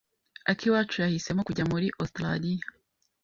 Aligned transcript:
Akiwacu 0.51 0.97
yahisemo 1.03 1.41
kujya 1.47 1.63
muri 1.71 1.87
Ositaraliya. 2.01 2.65